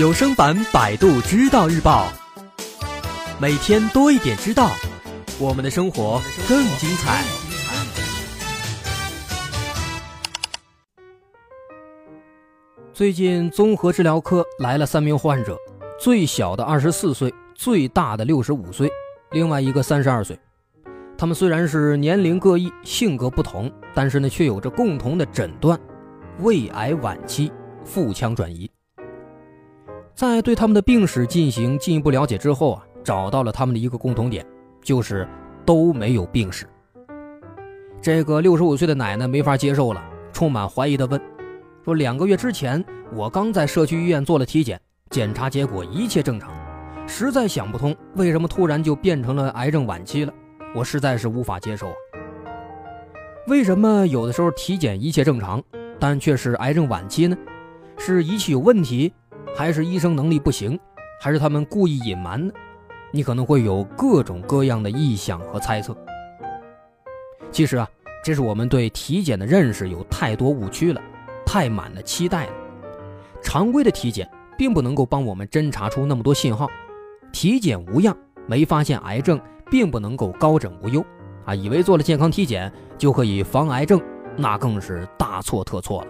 [0.00, 2.10] 有声版《百度知道日报》，
[3.38, 4.70] 每天多一点知道，
[5.38, 6.18] 我们的生活
[6.48, 7.22] 更精彩。
[12.94, 15.54] 最近综合治疗科来了三名患者，
[16.00, 18.90] 最小的二十四岁，最大的六十五岁，
[19.32, 20.34] 另外一个三十二岁。
[21.18, 25.78] 他们虽然是年龄各异、性格不同，但是呢，却有着共同的诊断：
[26.38, 27.52] 胃癌晚期，
[27.84, 28.70] 腹腔转移。
[30.20, 34.44] 在对他们的病史进行进一步了解之后啊，找到了他们的一个共同点，
[34.82, 35.26] 就是
[35.64, 36.66] 都没有病史。
[38.02, 41.18] 这个六十五岁的奶奶没法接受了，充满怀疑的问
[41.82, 46.52] ：“说两个月之前我刚在社区医院做了体检，检查结果一切正常，
[47.08, 50.34] 实在想不通为什么突然就变成了癌症晚期了，
[50.74, 51.94] 我实在是无法接受啊！
[53.48, 55.62] 为什么有的时候体检一切正常，
[55.98, 57.34] 但却是癌症晚期呢？
[57.96, 59.10] 是仪器有问题？”
[59.54, 60.78] 还是医生能力不行，
[61.20, 62.52] 还是他们故意隐瞒呢？
[63.12, 65.96] 你可能会有各种各样的臆想和猜测。
[67.50, 67.88] 其实啊，
[68.24, 71.00] 这是我们对体检的认识有太多误区了，
[71.44, 72.52] 太满了期待了。
[73.42, 76.68] 常规的体检并不能够帮我们侦查出那么多信号，
[77.32, 78.16] 体检无恙，
[78.46, 81.04] 没发现癌症，并不能够高枕无忧
[81.44, 81.54] 啊！
[81.54, 84.00] 以为做了健康体检就可以防癌症，
[84.36, 86.08] 那更是大错特错了。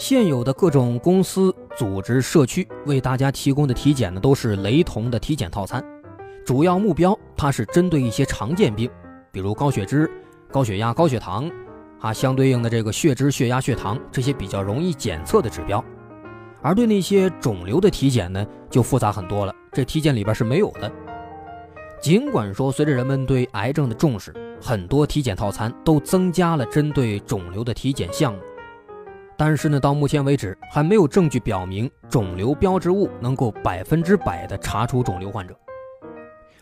[0.00, 5.84] 现有的各种公司、组织、社区为大家提供的体检呢，都是雷同的体检套餐，
[6.42, 8.90] 主要目标它是针对一些常见病，
[9.30, 10.10] 比如高血脂、
[10.50, 11.50] 高血压、高血糖，
[12.00, 15.84] 啊，相对应的这个血脂、血压、血糖这些比较容易检测的指标，
[16.62, 20.90] 而对那些肿瘤的体检呢，就复杂很多了，这体检里边是没有的。
[22.00, 28.40] 尽管说随着人们对癌症的重视，很多体检套餐都增加了针对肿瘤的体检项目。
[29.40, 35.56] 但是呢，到目前为止还没有证据表明肿瘤标志物能够百分之百的查出肿瘤患者，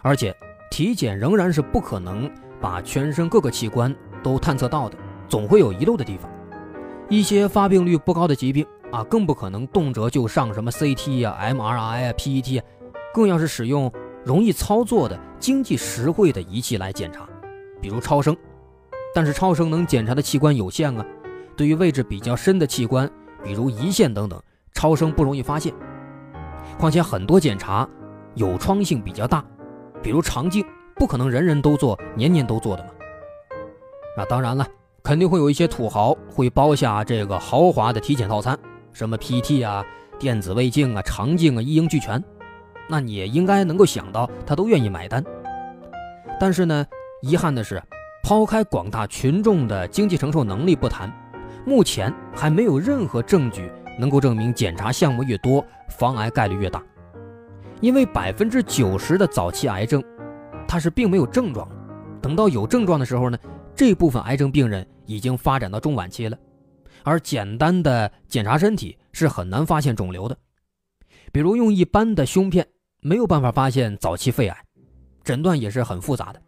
[0.00, 0.32] 而且
[0.70, 2.30] 体检仍然是不可能
[2.60, 3.92] 把全身各个器官
[4.22, 4.96] 都探测到的，
[5.28, 6.30] 总会有遗漏的地方。
[7.08, 12.62] 一些发病率不高的疾病啊，更不可能动辄就上什么 CT 呀、MRI 啊、PET，
[13.12, 13.92] 更要是使用
[14.24, 17.28] 容易操作的、经济实惠的仪器来检查，
[17.80, 18.36] 比如超声。
[19.12, 21.04] 但是超声能检查的器官有限啊。
[21.58, 23.10] 对于位置比较深的器官，
[23.42, 24.40] 比如胰腺等等，
[24.72, 25.74] 超声不容易发现。
[26.78, 27.86] 况且很多检查
[28.36, 29.44] 有创性比较大，
[30.00, 30.64] 比如肠镜，
[30.94, 32.90] 不可能人人都做，年年都做的嘛。
[34.16, 34.64] 那当然了，
[35.02, 38.56] 肯定会有一些土豪会包下这个豪华的体检套餐，
[38.92, 39.84] 什么 PT 啊、
[40.16, 42.22] 电子胃镜啊、肠镜啊，一应俱全。
[42.88, 45.24] 那你也应该能够想到，他都愿意买单。
[46.38, 46.86] 但是呢，
[47.20, 47.82] 遗憾的是，
[48.22, 51.12] 抛开广大群众的经济承受能力不谈。
[51.68, 56.82] 目前还没有任何证据能够证明检查项目越多，防癌概率越大。
[57.82, 60.02] 因为百分之九十的早期癌症，
[60.66, 61.68] 它是并没有症状，
[62.22, 63.36] 等到有症状的时候呢，
[63.76, 66.38] 这部分癌症病人已经发展到中晚期了。
[67.02, 70.34] 而简单的检查身体是很难发现肿瘤的，
[71.32, 72.66] 比如用一般的胸片
[73.02, 74.56] 没有办法发现早期肺癌，
[75.22, 76.40] 诊断也是很复杂的，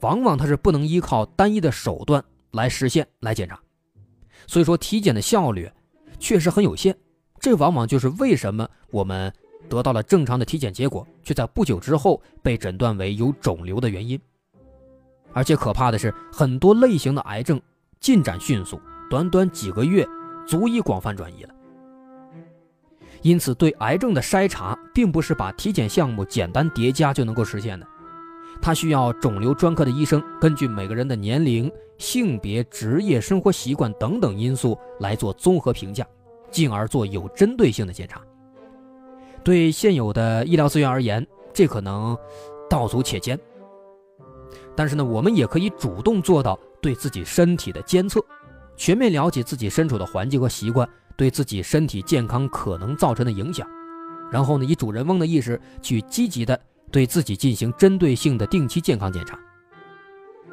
[0.00, 3.58] 往往它是不能依靠单一的手段来实现来检查。
[4.46, 5.70] 所以说，体检的效率
[6.18, 6.96] 确实很有限，
[7.40, 9.32] 这往往就是为什么我们
[9.68, 14.20] 得到了正常的体检结果，却在不久之后被诊断为有肿瘤的原因。
[15.32, 17.60] 而且可怕的是，很多类型的癌症
[18.00, 20.06] 进展迅速，短短几个月
[20.46, 21.54] 足以广泛转移了。
[23.22, 27.86] 因此，对癌症的筛查并不是把体检项目简单叠加就能够实现的。
[28.62, 36.06] 他需要肿瘤专科的医生根据每个人的年龄、性别、职业、生活习惯等等因素来做综合评价，
[36.48, 38.22] 进而做有针对性的检查。
[39.42, 42.16] 对现有的医疗资源而言，这可能
[42.70, 43.36] 道阻且艰。
[44.76, 48.24] 但是呢，我们也可以主动做到对自己身体的监测，
[48.76, 53.66] 全面了解自己身处的环境和习惯对自己身体健康可能造成的影响，
[54.30, 56.56] 然后呢，以主人翁的意识去积极的。
[56.92, 59.36] 对自己进行针对性的定期健康检查。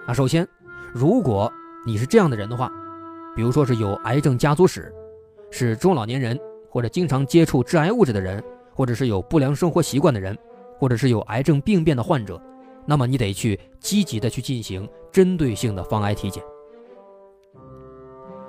[0.07, 0.47] 啊，首先，
[0.93, 1.51] 如果
[1.85, 2.71] 你是这样的人的话，
[3.35, 4.91] 比如说是有癌症家族史，
[5.51, 6.39] 是中老年人，
[6.69, 8.43] 或者经常接触致癌物质的人，
[8.73, 10.35] 或者是有不良生活习惯的人，
[10.79, 12.41] 或者是有癌症病变的患者，
[12.85, 16.41] 那么你得去积极的去进行针对性的防癌体检。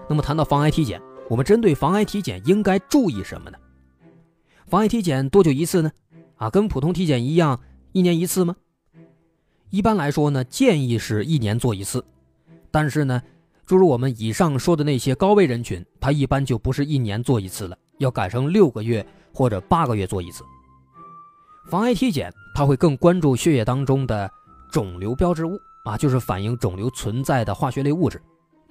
[0.08, 3.58] 那么谈到防癌体检，我们针对防癌体检应该注意什么呢？
[4.66, 5.90] 防癌体检多久一次呢？
[6.37, 7.60] 啊，跟普通体检一样。
[7.92, 8.54] 一年一次吗？
[9.70, 12.04] 一般来说呢，建议是一年做一次。
[12.70, 13.20] 但是呢，
[13.66, 19.04] 诸如我们以上说的那些高危人群，他一般就不是一年做一次了，要改成六个月
[19.34, 20.44] 或者八个月做一次。
[21.69, 24.31] 防癌体检，它会更关注血液当中的
[24.70, 28.20] 肿瘤标志物啊，就是反映肿瘤存在的化学类物质，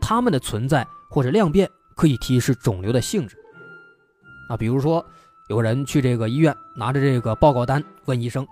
[0.02, 3.38] 它们的存在或者量变可以提示肿瘤的性质。
[4.50, 5.06] 啊，比如说
[5.50, 8.46] 有人去这个医院，拿着这个报告单问医生，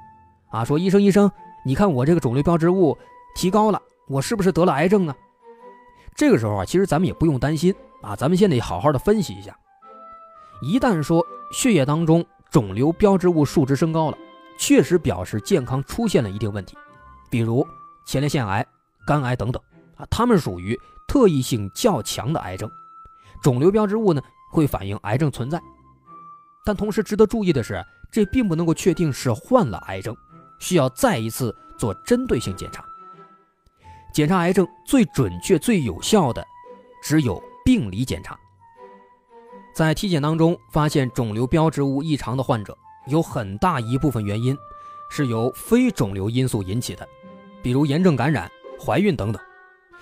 [0.49, 1.29] 啊，说医生医生，
[1.65, 2.97] 你看我这个肿瘤标志物
[3.35, 5.15] 提高了，我是不是得了癌症啊？
[6.15, 9.55] 这个时候啊，其实咱们也不用担心啊，咱们先得好好的分析一下。
[10.61, 14.17] 一旦说血液当中肿瘤标志物数值升高了，
[14.57, 16.75] 确实表示健康出现了一定问题，
[17.29, 17.65] 比如
[18.05, 18.65] 前列腺癌、
[19.05, 19.61] 肝癌等等
[19.97, 22.71] 啊，它们属于特异性较强的癌症，
[23.43, 24.21] 肿瘤标志物呢
[24.51, 25.61] 会反映癌症存在。
[26.65, 30.15] 但同时值得注意的是，这并不能够确定是患了癌症，
[30.59, 32.83] 需要再一次做针对性检查。
[34.13, 36.45] 检查癌症最准确、最有效的
[37.03, 38.39] 只有病理检查。
[39.73, 42.77] 在体检当中发现肿瘤标志物异常的患者。
[43.09, 44.53] 有很大一部分原因
[45.09, 47.07] 是由非肿瘤因素引起的，
[47.63, 49.41] 比如炎症感染、怀孕等等。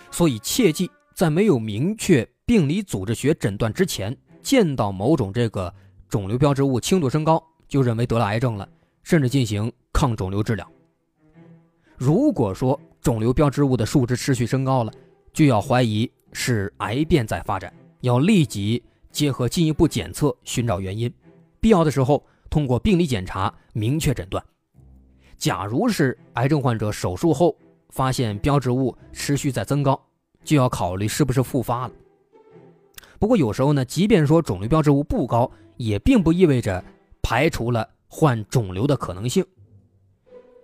[0.10, 5.72] 所以切记在没有明确病理组织学诊断之前，见到某种这个
[6.10, 8.68] 肿瘤标志物轻度升高，就认为得了癌症了，
[9.06, 10.70] 甚至进行抗肿瘤治疗。
[11.96, 14.92] 如果说肿瘤标志物的数值持续升高了，
[15.32, 21.10] 就要怀疑是癌变在发展，要立即结合进一步检测寻找原因，
[21.62, 22.22] 必要的时候。
[22.48, 24.42] 通过病理检查明确诊断。
[25.36, 27.54] 假如是癌症患者手术后
[27.90, 30.02] 发现标志物持续在增高，
[30.42, 31.94] 就要考虑是不是复发了。
[33.20, 36.82] 不过有时候呢，即便说肿瘤标志物不高，也并不意味着
[37.22, 39.46] 排除了患肿瘤的可能性。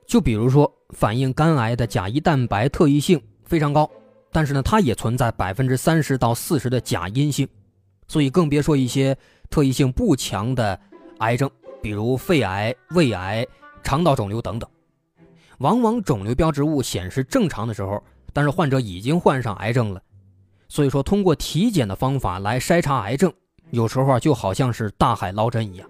[0.05, 3.89] 就比如说反映肝癌的甲一蛋白特异性非常高，
[4.31, 7.47] 但是呢，它也存在百分之三十到四十的假阴性，
[8.07, 9.17] 所以更别说一些
[9.49, 10.79] 特异性不强的
[11.19, 11.49] 癌症。
[11.81, 13.47] 比如肺癌、胃癌、
[13.81, 14.69] 肠道肿瘤等等，
[15.57, 18.03] 往往肿瘤标志物显示正常的时候，
[18.33, 19.99] 但是患者已经患上癌症了。
[20.69, 23.33] 所以说，通过体检的方法来筛查癌症，
[23.71, 25.89] 有时候啊就好像是大海捞针一样。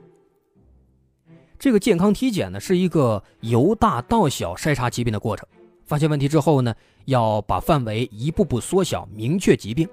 [1.62, 5.48] 这个健康体检呢，是一个由大到小筛查疾病的过程。
[5.86, 6.74] 发现问题之后呢，
[7.06, 9.88] 要把范围一步步缩小，明确疾病。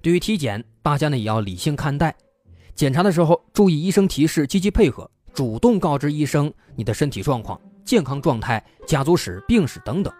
[0.00, 2.16] 对于体检，大家呢也要理性看待。
[2.74, 10.10] 检查的时候注意医生提示，积极配合，主动告知医生你的身体状况、健康状态、家族史、病史等等，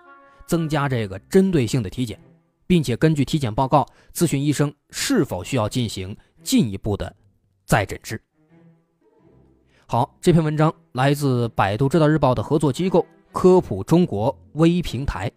[0.47, 2.21] 增加这个针对性的体检，
[2.67, 7.17] 并且根据体检报告咨询医生是否需要进行进一步的
[7.65, 8.21] 再诊治。
[9.93, 15.29] 好，这篇文章来自百度知道日报的合作机构科普中国微平台。